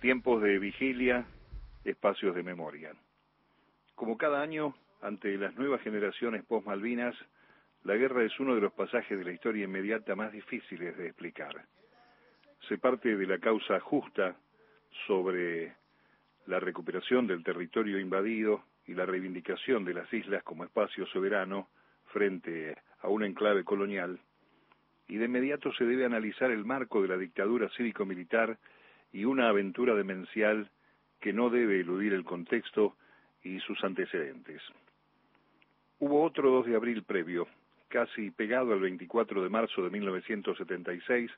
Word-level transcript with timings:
Tiempos 0.00 0.42
de 0.42 0.58
vigilia, 0.58 1.26
espacios 1.84 2.34
de 2.34 2.42
memoria. 2.42 2.94
Como 3.94 4.16
cada 4.16 4.40
año, 4.40 4.74
ante 5.02 5.36
las 5.36 5.54
nuevas 5.56 5.82
generaciones 5.82 6.42
post-Malvinas, 6.46 7.14
la 7.84 7.96
guerra 7.96 8.24
es 8.24 8.40
uno 8.40 8.54
de 8.54 8.62
los 8.62 8.72
pasajes 8.72 9.18
de 9.18 9.24
la 9.26 9.32
historia 9.32 9.64
inmediata 9.64 10.16
más 10.16 10.32
difíciles 10.32 10.96
de 10.96 11.08
explicar. 11.08 11.66
Se 12.66 12.78
parte 12.78 13.14
de 13.14 13.26
la 13.26 13.38
causa 13.40 13.78
justa 13.78 14.36
sobre 15.06 15.74
la 16.46 16.60
recuperación 16.60 17.26
del 17.26 17.44
territorio 17.44 17.98
invadido 17.98 18.64
y 18.86 18.94
la 18.94 19.04
reivindicación 19.04 19.84
de 19.84 19.92
las 19.92 20.10
islas 20.14 20.42
como 20.44 20.64
espacio 20.64 21.04
soberano 21.08 21.68
frente 22.06 22.74
a 23.00 23.08
un 23.08 23.22
enclave 23.22 23.64
colonial, 23.64 24.18
y 25.08 25.18
de 25.18 25.26
inmediato 25.26 25.74
se 25.74 25.84
debe 25.84 26.06
analizar 26.06 26.50
el 26.50 26.64
marco 26.64 27.02
de 27.02 27.08
la 27.08 27.18
dictadura 27.18 27.68
cívico-militar 27.76 28.58
y 29.12 29.24
una 29.24 29.48
aventura 29.48 29.94
demencial 29.94 30.70
que 31.20 31.32
no 31.32 31.50
debe 31.50 31.80
eludir 31.80 32.12
el 32.12 32.24
contexto 32.24 32.96
y 33.42 33.60
sus 33.60 33.82
antecedentes. 33.84 34.62
Hubo 35.98 36.22
otro 36.22 36.50
2 36.50 36.66
de 36.66 36.76
abril 36.76 37.02
previo, 37.02 37.46
casi 37.88 38.30
pegado 38.30 38.72
al 38.72 38.80
24 38.80 39.42
de 39.42 39.48
marzo 39.48 39.82
de 39.82 39.90
1976, 39.90 41.30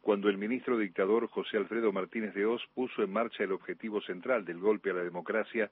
cuando 0.00 0.28
el 0.28 0.38
ministro 0.38 0.78
dictador 0.78 1.28
José 1.28 1.56
Alfredo 1.56 1.92
Martínez 1.92 2.34
de 2.34 2.46
Oz 2.46 2.62
puso 2.74 3.02
en 3.02 3.12
marcha 3.12 3.42
el 3.42 3.52
objetivo 3.52 4.00
central 4.02 4.44
del 4.44 4.58
golpe 4.58 4.90
a 4.90 4.94
la 4.94 5.02
democracia 5.02 5.70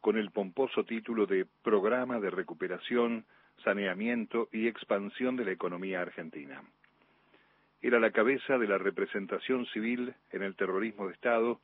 con 0.00 0.18
el 0.18 0.30
pomposo 0.30 0.84
título 0.84 1.24
de 1.24 1.46
Programa 1.62 2.20
de 2.20 2.30
Recuperación, 2.30 3.24
Saneamiento 3.64 4.48
y 4.52 4.66
Expansión 4.68 5.36
de 5.36 5.46
la 5.46 5.52
Economía 5.52 6.02
Argentina. 6.02 6.62
Era 7.84 8.00
la 8.00 8.12
cabeza 8.12 8.56
de 8.56 8.66
la 8.66 8.78
representación 8.78 9.66
civil 9.66 10.14
en 10.32 10.42
el 10.42 10.56
terrorismo 10.56 11.06
de 11.06 11.12
Estado 11.12 11.60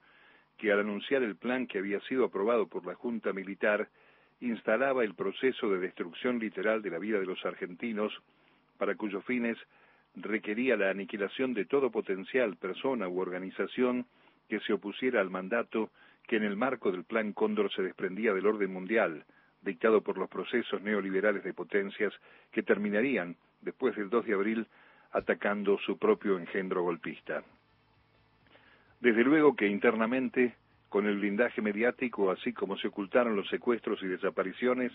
que 0.58 0.70
al 0.70 0.80
anunciar 0.80 1.22
el 1.22 1.34
plan 1.34 1.66
que 1.66 1.78
había 1.78 1.98
sido 2.00 2.26
aprobado 2.26 2.66
por 2.66 2.84
la 2.84 2.94
Junta 2.94 3.32
Militar 3.32 3.88
instalaba 4.40 5.02
el 5.02 5.14
proceso 5.14 5.70
de 5.70 5.78
destrucción 5.78 6.38
literal 6.38 6.82
de 6.82 6.90
la 6.90 6.98
vida 6.98 7.18
de 7.18 7.24
los 7.24 7.42
argentinos, 7.46 8.12
para 8.76 8.96
cuyos 8.96 9.24
fines 9.24 9.56
requería 10.14 10.76
la 10.76 10.90
aniquilación 10.90 11.54
de 11.54 11.64
todo 11.64 11.90
potencial, 11.90 12.58
persona 12.58 13.08
u 13.08 13.18
organización 13.18 14.04
que 14.46 14.60
se 14.60 14.74
opusiera 14.74 15.22
al 15.22 15.30
mandato 15.30 15.88
que 16.28 16.36
en 16.36 16.44
el 16.44 16.54
marco 16.54 16.92
del 16.92 17.04
Plan 17.04 17.32
Cóndor 17.32 17.72
se 17.72 17.80
desprendía 17.80 18.34
del 18.34 18.46
orden 18.46 18.70
mundial, 18.70 19.24
dictado 19.62 20.02
por 20.02 20.18
los 20.18 20.28
procesos 20.28 20.82
neoliberales 20.82 21.44
de 21.44 21.54
potencias 21.54 22.12
que 22.52 22.62
terminarían, 22.62 23.36
después 23.62 23.96
del 23.96 24.10
2 24.10 24.26
de 24.26 24.34
abril, 24.34 24.66
atacando 25.12 25.78
su 25.78 25.98
propio 25.98 26.38
engendro 26.38 26.82
golpista. 26.82 27.42
Desde 29.00 29.24
luego 29.24 29.56
que 29.56 29.66
internamente, 29.66 30.54
con 30.88 31.06
el 31.06 31.18
blindaje 31.18 31.62
mediático, 31.62 32.30
así 32.30 32.52
como 32.52 32.76
se 32.76 32.88
ocultaron 32.88 33.36
los 33.36 33.48
secuestros 33.48 34.02
y 34.02 34.06
desapariciones, 34.06 34.92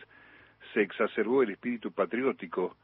se 0.73 0.81
exacerbó 0.81 1.43
el 1.43 1.51
espíritu 1.51 1.91
patriótico, 1.91 2.75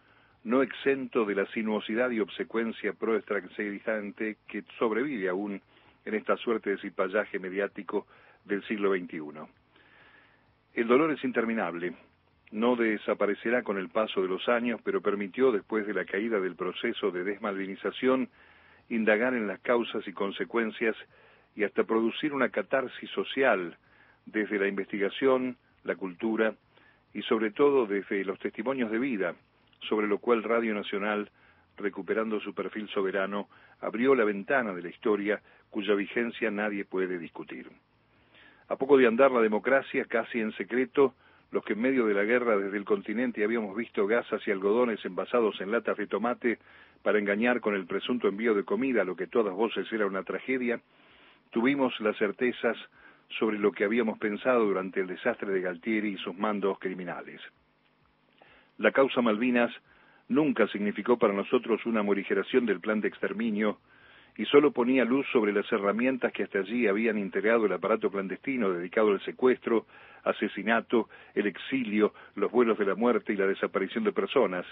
no 0.44 0.64
exento 0.64 1.26
de 1.26 1.36
la 1.36 1.46
sinuosidad 1.48 2.10
y 2.10 2.20
obsecuencia 2.20 2.94
pro-extranjerizante 2.94 4.38
que 4.48 4.64
sobrevive 4.80 5.30
aún 5.30 5.62
en 6.06 6.16
esta 6.16 6.36
suerte 6.38 6.72
de 6.72 6.78
cipallaje 6.80 7.38
mediático 7.38 8.08
del 8.46 8.64
siglo 8.64 8.92
XXI. 8.96 9.22
El 10.74 10.88
dolor 10.88 11.12
es 11.12 11.24
interminable, 11.24 11.94
no 12.52 12.76
desaparecerá 12.76 13.64
con 13.64 13.78
el 13.78 13.90
paso 13.90 14.22
de 14.22 14.28
los 14.28 14.48
años, 14.50 14.82
pero 14.84 15.02
permitió, 15.02 15.52
después 15.52 15.88
de 15.88 15.94
la 15.94 16.06
caída 16.06 16.40
del 16.40 16.56
proceso 16.56 17.12
de 17.12 17.24
desmalvinización, 17.24 18.30
indagar 18.90 19.34
en 19.34 19.48
las 19.48 19.60
causas 19.60 20.06
y 20.08 20.14
consecuencias 20.14 20.96
y 21.56 21.64
hasta 21.64 21.84
producir 21.84 22.34
una 22.34 22.50
catarsis 22.50 23.10
social 23.12 23.78
desde 24.26 24.60
la 24.60 24.68
investigación, 24.68 25.58
la 25.84 25.96
cultura 25.96 26.54
y 27.14 27.22
sobre 27.24 27.52
todo 27.52 27.86
desde 27.86 28.24
los 28.26 28.40
testimonios 28.40 28.92
de 28.92 29.00
vida, 29.00 29.36
sobre 29.82 30.08
lo 30.08 30.20
cual 30.20 30.44
Radio 30.44 30.74
Nacional, 30.74 31.30
recuperando 31.78 32.40
su 32.40 32.54
perfil 32.54 32.88
soberano, 32.90 33.48
abrió 33.80 34.14
la 34.14 34.26
ventana 34.26 34.74
de 34.74 34.82
la 34.82 34.90
historia 34.90 35.42
cuya 35.70 35.96
vigencia 35.96 36.52
nadie 36.52 36.86
puede 36.86 37.18
discutir. 37.18 37.70
A 38.68 38.76
poco 38.76 38.98
de 38.98 39.08
andar 39.08 39.32
la 39.32 39.42
democracia, 39.42 40.06
casi 40.06 40.40
en 40.40 40.52
secreto, 40.54 41.14
los 41.52 41.64
que 41.64 41.74
en 41.74 41.82
medio 41.82 42.06
de 42.06 42.14
la 42.14 42.24
guerra 42.24 42.58
desde 42.58 42.78
el 42.78 42.86
continente 42.86 43.44
habíamos 43.44 43.76
visto 43.76 44.08
gasas 44.08 44.42
y 44.48 44.52
algodones 44.52 45.04
envasados 45.06 45.60
en 45.62 45.72
latas 45.72 45.98
de 45.98 46.08
tomate 46.08 46.60
para 47.04 47.20
engañar 47.20 47.60
con 47.60 47.76
el 47.76 47.86
presunto 47.86 48.28
envío 48.28 48.54
de 48.54 48.64
comida, 48.64 49.04
lo 49.04 49.16
que 49.16 49.28
todas 49.28 49.54
voces 49.54 49.92
era 49.92 50.06
una 50.06 50.24
tragedia, 50.24 50.80
tuvimos 51.52 52.00
las 52.00 52.18
certezas 52.18 52.78
sobre 53.40 53.60
lo 53.60 53.72
que 53.72 53.84
habíamos 53.84 54.18
pensado 54.20 54.66
durante 54.66 55.02
el 55.02 55.08
desastre 55.08 55.52
de 55.52 55.62
Galtieri 55.62 56.14
y 56.14 56.18
sus 56.18 56.36
mandos 56.38 56.80
criminales. 56.80 57.42
La 58.78 58.92
causa 58.92 59.22
Malvinas 59.22 59.72
nunca 60.28 60.68
significó 60.68 61.18
para 61.18 61.34
nosotros 61.34 61.86
una 61.86 62.04
morigeración 62.04 62.66
del 62.66 62.80
plan 62.80 63.02
de 63.02 63.10
exterminio 63.10 63.80
y 64.38 64.46
solo 64.46 64.72
ponía 64.72 65.06
luz 65.06 65.26
sobre 65.32 65.54
las 65.54 65.72
herramientas 65.72 66.32
que 66.32 66.44
hasta 66.44 66.60
allí 66.60 66.88
habían 66.88 67.18
integrado 67.18 67.66
el 67.66 67.74
aparato 67.74 68.10
clandestino 68.10 68.72
dedicado 68.72 69.12
al 69.12 69.22
secuestro, 69.22 69.86
asesinato, 70.24 71.10
el 71.36 71.48
exilio, 71.48 72.14
los 72.36 72.52
vuelos 72.52 72.78
de 72.78 72.86
la 72.86 72.96
muerte 72.96 73.34
y 73.34 73.38
la 73.38 73.48
desaparición 73.48 74.04
de 74.04 74.14
personas, 74.14 74.66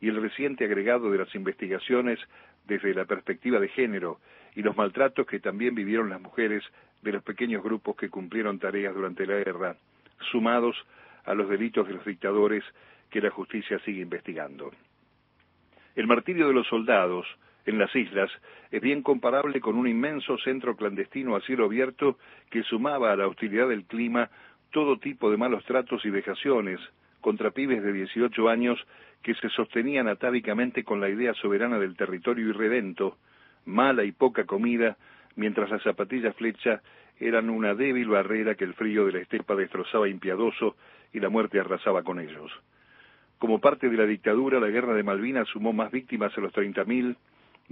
y 0.00 0.08
el 0.08 0.20
reciente 0.20 0.64
agregado 0.64 1.10
de 1.10 1.18
las 1.18 1.34
investigaciones 1.34 2.18
desde 2.66 2.94
la 2.94 3.04
perspectiva 3.04 3.60
de 3.60 3.68
género 3.68 4.18
y 4.54 4.62
los 4.62 4.76
maltratos 4.76 5.26
que 5.26 5.40
también 5.40 5.74
vivieron 5.74 6.10
las 6.10 6.20
mujeres 6.20 6.64
de 7.02 7.12
los 7.12 7.22
pequeños 7.22 7.62
grupos 7.62 7.96
que 7.96 8.10
cumplieron 8.10 8.58
tareas 8.58 8.94
durante 8.94 9.26
la 9.26 9.36
guerra, 9.36 9.76
sumados 10.30 10.76
a 11.24 11.34
los 11.34 11.48
delitos 11.48 11.86
de 11.86 11.94
los 11.94 12.04
dictadores 12.04 12.64
que 13.10 13.20
la 13.20 13.30
justicia 13.30 13.78
sigue 13.80 14.02
investigando. 14.02 14.72
El 15.94 16.06
martirio 16.06 16.48
de 16.48 16.54
los 16.54 16.66
soldados 16.66 17.26
en 17.66 17.78
las 17.78 17.94
islas 17.94 18.30
es 18.70 18.80
bien 18.80 19.02
comparable 19.02 19.60
con 19.60 19.76
un 19.76 19.86
inmenso 19.86 20.38
centro 20.38 20.76
clandestino 20.76 21.36
a 21.36 21.40
cielo 21.42 21.66
abierto 21.66 22.18
que 22.50 22.62
sumaba 22.62 23.12
a 23.12 23.16
la 23.16 23.26
hostilidad 23.26 23.68
del 23.68 23.84
clima 23.84 24.30
todo 24.70 24.98
tipo 24.98 25.30
de 25.30 25.36
malos 25.36 25.64
tratos 25.64 26.04
y 26.04 26.10
vejaciones 26.10 26.80
contra 27.20 27.50
pibes 27.50 27.82
de 27.82 27.92
18 27.92 28.48
años 28.48 28.84
que 29.22 29.34
se 29.34 29.48
sostenían 29.50 30.08
atávicamente 30.08 30.82
con 30.82 31.00
la 31.00 31.08
idea 31.08 31.32
soberana 31.34 31.78
del 31.78 31.96
territorio 31.96 32.48
irredento, 32.48 33.16
mala 33.64 34.04
y 34.04 34.12
poca 34.12 34.44
comida, 34.44 34.96
mientras 35.36 35.70
las 35.70 35.82
zapatillas 35.82 36.34
flecha 36.34 36.82
eran 37.20 37.48
una 37.48 37.74
débil 37.74 38.08
barrera 38.08 38.56
que 38.56 38.64
el 38.64 38.74
frío 38.74 39.06
de 39.06 39.12
la 39.12 39.18
estepa 39.20 39.54
destrozaba 39.54 40.08
impiadoso 40.08 40.76
y 41.12 41.20
la 41.20 41.28
muerte 41.28 41.60
arrasaba 41.60 42.02
con 42.02 42.18
ellos. 42.18 42.50
Como 43.38 43.60
parte 43.60 43.88
de 43.88 43.96
la 43.96 44.06
dictadura, 44.06 44.58
la 44.58 44.68
guerra 44.68 44.94
de 44.94 45.02
Malvinas 45.02 45.48
sumó 45.48 45.72
más 45.72 45.92
víctimas 45.92 46.36
a 46.36 46.40
los 46.40 46.52
30.000, 46.52 47.16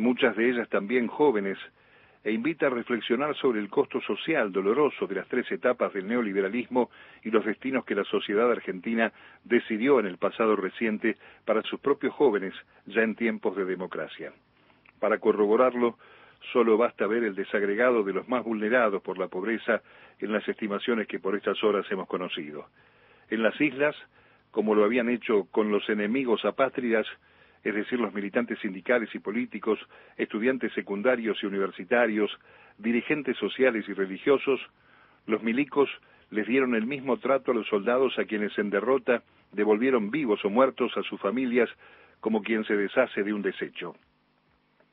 muchas 0.00 0.34
de 0.36 0.50
ellas 0.50 0.68
también 0.68 1.06
jóvenes, 1.06 1.58
e 2.22 2.32
invita 2.32 2.66
a 2.66 2.70
reflexionar 2.70 3.34
sobre 3.36 3.60
el 3.60 3.70
costo 3.70 4.00
social 4.02 4.52
doloroso 4.52 5.06
de 5.06 5.14
las 5.14 5.28
tres 5.28 5.50
etapas 5.50 5.92
del 5.94 6.06
neoliberalismo 6.06 6.90
y 7.22 7.30
los 7.30 7.44
destinos 7.44 7.84
que 7.84 7.94
la 7.94 8.04
sociedad 8.04 8.50
argentina 8.50 9.12
decidió 9.44 10.00
en 10.00 10.06
el 10.06 10.18
pasado 10.18 10.54
reciente 10.54 11.16
para 11.46 11.62
sus 11.62 11.80
propios 11.80 12.12
jóvenes 12.12 12.52
ya 12.86 13.02
en 13.02 13.14
tiempos 13.14 13.56
de 13.56 13.64
democracia. 13.64 14.32
Para 14.98 15.18
corroborarlo, 15.18 15.96
solo 16.52 16.76
basta 16.76 17.06
ver 17.06 17.24
el 17.24 17.34
desagregado 17.34 18.02
de 18.02 18.12
los 18.12 18.28
más 18.28 18.44
vulnerados 18.44 19.00
por 19.00 19.16
la 19.16 19.28
pobreza 19.28 19.80
en 20.18 20.32
las 20.32 20.46
estimaciones 20.46 21.06
que 21.06 21.20
por 21.20 21.36
estas 21.36 21.62
horas 21.64 21.86
hemos 21.90 22.06
conocido. 22.06 22.66
En 23.30 23.42
las 23.42 23.58
islas, 23.58 23.96
como 24.50 24.74
lo 24.74 24.84
habían 24.84 25.08
hecho 25.08 25.46
con 25.50 25.70
los 25.70 25.88
enemigos 25.88 26.44
apátridas, 26.44 27.06
es 27.62 27.74
decir, 27.74 28.00
los 28.00 28.14
militantes 28.14 28.58
sindicales 28.60 29.14
y 29.14 29.18
políticos, 29.18 29.78
estudiantes 30.16 30.72
secundarios 30.72 31.42
y 31.42 31.46
universitarios, 31.46 32.30
dirigentes 32.78 33.36
sociales 33.36 33.86
y 33.88 33.92
religiosos, 33.92 34.60
los 35.26 35.42
milicos 35.42 35.90
les 36.30 36.46
dieron 36.46 36.74
el 36.74 36.86
mismo 36.86 37.18
trato 37.18 37.50
a 37.50 37.54
los 37.54 37.66
soldados 37.68 38.18
a 38.18 38.24
quienes 38.24 38.56
en 38.58 38.70
derrota 38.70 39.22
devolvieron 39.52 40.10
vivos 40.10 40.42
o 40.44 40.50
muertos 40.50 40.96
a 40.96 41.02
sus 41.02 41.20
familias 41.20 41.68
como 42.20 42.42
quien 42.42 42.64
se 42.64 42.76
deshace 42.76 43.22
de 43.22 43.32
un 43.32 43.42
desecho. 43.42 43.94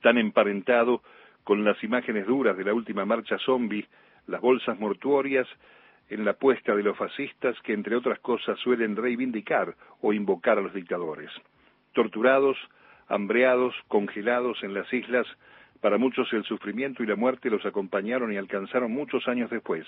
Tan 0.01 0.17
emparentado 0.17 1.01
con 1.43 1.63
las 1.63 1.81
imágenes 1.83 2.25
duras 2.27 2.57
de 2.57 2.65
la 2.65 2.73
última 2.73 3.05
marcha 3.05 3.37
zombie, 3.39 3.87
las 4.27 4.41
bolsas 4.41 4.77
mortuorias, 4.77 5.47
en 6.09 6.25
la 6.25 6.33
puesta 6.33 6.75
de 6.75 6.83
los 6.83 6.97
fascistas 6.97 7.55
que 7.61 7.73
entre 7.73 7.95
otras 7.95 8.19
cosas 8.19 8.57
suelen 8.59 8.95
reivindicar 8.95 9.75
o 10.01 10.13
invocar 10.13 10.57
a 10.57 10.61
los 10.61 10.73
dictadores 10.73 11.29
torturados, 11.97 12.55
hambreados, 13.07 13.73
congelados 13.87 14.61
en 14.61 14.75
las 14.75 14.93
islas, 14.93 15.25
para 15.81 15.97
muchos 15.97 16.31
el 16.31 16.43
sufrimiento 16.43 17.01
y 17.01 17.07
la 17.07 17.15
muerte 17.15 17.49
los 17.49 17.65
acompañaron 17.65 18.31
y 18.31 18.37
alcanzaron 18.37 18.91
muchos 18.91 19.27
años 19.27 19.49
después. 19.49 19.83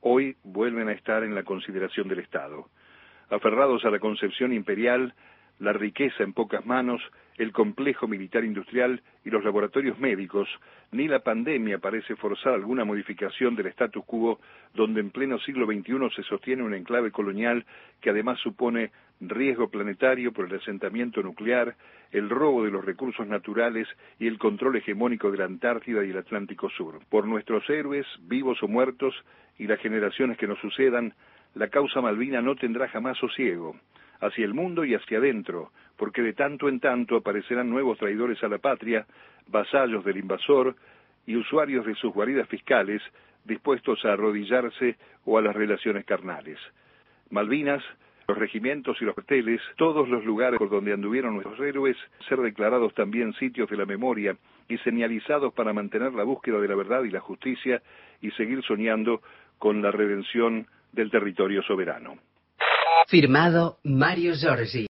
Hoy 0.00 0.34
vuelven 0.44 0.88
a 0.88 0.92
estar 0.92 1.24
en 1.24 1.34
la 1.34 1.42
consideración 1.42 2.08
del 2.08 2.20
Estado. 2.20 2.70
Aferrados 3.28 3.84
a 3.84 3.90
la 3.90 3.98
concepción 3.98 4.54
imperial, 4.54 5.12
la 5.58 5.74
riqueza 5.74 6.22
en 6.22 6.32
pocas 6.32 6.64
manos, 6.64 7.02
el 7.36 7.52
complejo 7.52 8.08
militar 8.08 8.42
industrial 8.42 9.02
y 9.22 9.28
los 9.28 9.44
laboratorios 9.44 9.98
médicos, 9.98 10.48
ni 10.90 11.06
la 11.06 11.18
pandemia 11.18 11.80
parece 11.80 12.16
forzar 12.16 12.54
alguna 12.54 12.86
modificación 12.86 13.56
del 13.56 13.66
status 13.66 14.06
quo 14.06 14.40
donde 14.72 15.00
en 15.00 15.10
pleno 15.10 15.38
siglo 15.40 15.66
XXI 15.66 16.14
se 16.14 16.22
sostiene 16.22 16.62
un 16.62 16.72
enclave 16.72 17.10
colonial 17.10 17.66
que 18.00 18.08
además 18.08 18.38
supone 18.40 18.90
riesgo 19.20 19.68
planetario 19.68 20.32
por 20.32 20.46
el 20.46 20.56
asentamiento 20.56 21.22
nuclear, 21.22 21.74
el 22.12 22.28
robo 22.28 22.64
de 22.64 22.70
los 22.70 22.84
recursos 22.84 23.26
naturales 23.26 23.88
y 24.18 24.26
el 24.26 24.38
control 24.38 24.76
hegemónico 24.76 25.30
de 25.30 25.38
la 25.38 25.44
Antártida 25.44 26.04
y 26.04 26.10
el 26.10 26.18
Atlántico 26.18 26.68
Sur. 26.70 27.00
Por 27.08 27.26
nuestros 27.26 27.68
héroes, 27.68 28.06
vivos 28.22 28.62
o 28.62 28.68
muertos, 28.68 29.14
y 29.58 29.66
las 29.66 29.80
generaciones 29.80 30.36
que 30.36 30.46
nos 30.46 30.58
sucedan, 30.60 31.14
la 31.54 31.68
causa 31.68 32.00
Malvina 32.00 32.42
no 32.42 32.56
tendrá 32.56 32.88
jamás 32.88 33.16
sosiego 33.18 33.76
hacia 34.20 34.44
el 34.44 34.54
mundo 34.54 34.84
y 34.84 34.94
hacia 34.94 35.18
adentro, 35.18 35.72
porque 35.96 36.22
de 36.22 36.32
tanto 36.32 36.68
en 36.68 36.80
tanto 36.80 37.16
aparecerán 37.16 37.70
nuevos 37.70 37.98
traidores 37.98 38.42
a 38.42 38.48
la 38.48 38.58
patria, 38.58 39.06
vasallos 39.48 40.04
del 40.04 40.18
invasor 40.18 40.74
y 41.26 41.36
usuarios 41.36 41.84
de 41.86 41.94
sus 41.94 42.12
guaridas 42.12 42.48
fiscales 42.48 43.02
dispuestos 43.44 44.04
a 44.04 44.12
arrodillarse 44.12 44.96
o 45.24 45.38
a 45.38 45.42
las 45.42 45.54
relaciones 45.54 46.04
carnales. 46.04 46.58
Malvinas, 47.30 47.82
los 48.28 48.38
regimientos 48.38 48.96
y 49.00 49.04
los 49.04 49.16
hoteles, 49.16 49.60
todos 49.76 50.08
los 50.08 50.24
lugares 50.24 50.58
por 50.58 50.70
donde 50.70 50.92
anduvieron 50.92 51.34
nuestros 51.34 51.60
héroes, 51.60 51.96
ser 52.28 52.38
declarados 52.38 52.94
también 52.94 53.32
sitios 53.34 53.70
de 53.70 53.76
la 53.76 53.86
memoria 53.86 54.36
y 54.68 54.78
señalizados 54.78 55.52
para 55.54 55.72
mantener 55.72 56.12
la 56.12 56.24
búsqueda 56.24 56.58
de 56.58 56.68
la 56.68 56.74
verdad 56.74 57.04
y 57.04 57.10
la 57.10 57.20
justicia 57.20 57.82
y 58.20 58.30
seguir 58.32 58.62
soñando 58.64 59.22
con 59.58 59.82
la 59.82 59.90
redención 59.90 60.66
del 60.92 61.10
territorio 61.10 61.62
soberano. 61.62 62.16
Firmado 63.08 63.78
Mario 63.84 64.34
Giorgi. 64.34 64.84